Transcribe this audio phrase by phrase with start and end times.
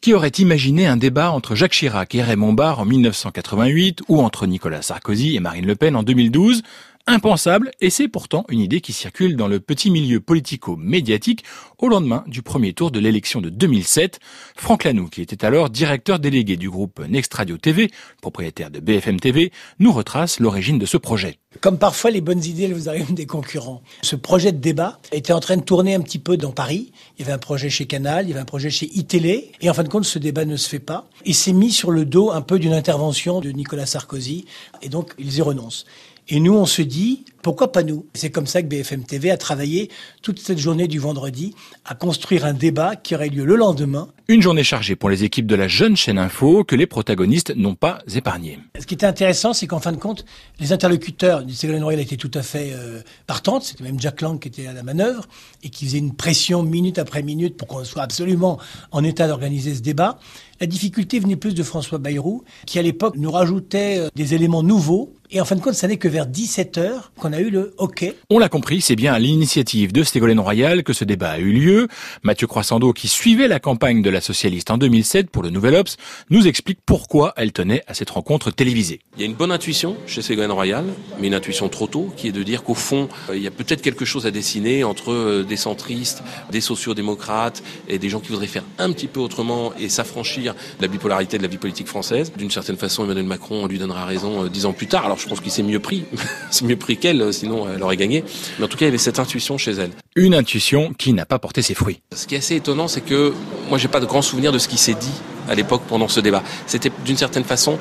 [0.00, 4.46] Qui aurait imaginé un débat entre Jacques Chirac et Raymond Barre en 1988 ou entre
[4.46, 6.62] Nicolas Sarkozy et Marine Le Pen en 2012
[7.08, 11.44] impensable et c'est pourtant une idée qui circule dans le petit milieu politico-médiatique
[11.78, 14.20] au lendemain du premier tour de l'élection de 2007.
[14.56, 17.90] Franck Lanoux, qui était alors directeur délégué du groupe Next Radio TV,
[18.20, 21.38] propriétaire de BFM TV, nous retrace l'origine de ce projet.
[21.60, 23.82] Comme parfois les bonnes idées vous arrivent des concurrents.
[24.02, 26.92] Ce projet de débat était en train de tourner un petit peu dans Paris.
[27.16, 29.52] Il y avait un projet chez Canal, il y avait un projet chez iTélé.
[29.62, 31.08] Et en fin de compte, ce débat ne se fait pas.
[31.24, 34.44] Il s'est mis sur le dos un peu d'une intervention de Nicolas Sarkozy.
[34.82, 35.86] Et donc, ils y renoncent.
[36.28, 38.06] Et nous, on se dit, pourquoi pas nous?
[38.14, 39.90] C'est comme ça que BFM TV a travaillé
[40.22, 44.08] toute cette journée du vendredi à construire un débat qui aurait lieu le lendemain.
[44.30, 47.74] Une journée chargée pour les équipes de la jeune chaîne Info que les protagonistes n'ont
[47.74, 48.58] pas épargné.
[48.78, 50.26] Ce qui était intéressant, c'est qu'en fin de compte,
[50.60, 53.64] les interlocuteurs du Ségolène Royal étaient tout à fait euh, partantes.
[53.64, 55.26] C'était même Jack Lang qui était à la manœuvre
[55.62, 58.58] et qui faisait une pression minute après minute pour qu'on soit absolument
[58.90, 60.18] en état d'organiser ce débat.
[60.60, 64.62] La difficulté venait plus de François Bayrou, qui à l'époque nous rajoutait euh, des éléments
[64.62, 65.14] nouveaux.
[65.30, 67.74] Et en fin de compte, ça n'est que vers 17 heures qu'on a eu le
[67.78, 68.04] OK.
[68.30, 71.52] On l'a compris, c'est bien à l'initiative de Ségolène Royal que ce débat a eu
[71.52, 71.88] lieu.
[72.22, 75.96] Mathieu Croissando, qui suivait la campagne de la socialiste en 2007 pour le Nouvel Obs,
[76.30, 79.00] nous explique pourquoi elle tenait à cette rencontre télévisée.
[79.16, 80.84] Il y a une bonne intuition chez Ségolène Royal,
[81.20, 83.50] mais une intuition trop tôt, qui est de dire qu'au fond, euh, il y a
[83.50, 88.28] peut-être quelque chose à dessiner entre euh, des centristes, des sociodémocrates et des gens qui
[88.28, 92.32] voudraient faire un petit peu autrement et s'affranchir la bipolarité de la vie politique française.
[92.36, 95.04] D'une certaine façon, Emmanuel Macron lui donnera raison euh, dix ans plus tard.
[95.04, 96.04] Alors je pense qu'il s'est mieux pris,
[96.50, 98.24] c'est mieux pris qu'elle, euh, sinon elle aurait gagné.
[98.58, 99.90] Mais en tout cas, il y avait cette intuition chez elle.
[100.16, 102.00] Une intuition qui n'a pas porté ses fruits.
[102.14, 103.32] Ce qui est assez étonnant, c'est que
[103.68, 105.12] moi, j'ai pas de grands souvenirs de ce qui s'est dit
[105.48, 106.42] à l'époque pendant ce débat.
[106.66, 107.78] C'était d'une certaine façon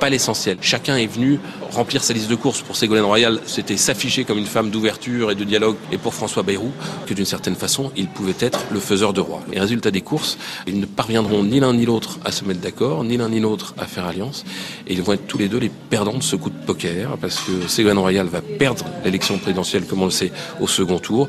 [0.00, 0.56] pas l'essentiel.
[0.62, 1.38] Chacun est venu
[1.70, 2.62] remplir sa liste de courses.
[2.62, 5.76] Pour Ségolène Royal, c'était s'afficher comme une femme d'ouverture et de dialogue.
[5.92, 6.72] Et pour François Bayrou,
[7.06, 9.42] que d'une certaine façon, il pouvait être le faiseur de roi.
[9.52, 13.04] Les résultats des courses, ils ne parviendront ni l'un ni l'autre à se mettre d'accord,
[13.04, 14.44] ni l'un ni l'autre à faire alliance.
[14.88, 17.38] Et ils vont être tous les deux les perdants de ce coup de poker, parce
[17.40, 21.28] que Ségolène Royal va perdre l'élection présidentielle, comme on le sait, au second tour.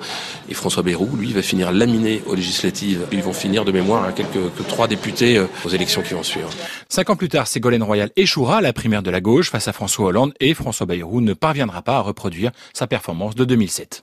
[0.49, 3.01] Et François Bayrou, lui, va finir laminé aux législatives.
[3.11, 6.23] Ils vont finir de mémoire à quelques que trois députés euh, aux élections qui vont
[6.23, 6.49] suivre.
[6.87, 10.07] Cinq ans plus tard, Ségolène Royal échouera la primaire de la gauche face à François
[10.07, 13.99] Hollande et François Bayrou ne parviendra pas à reproduire sa performance de 2007.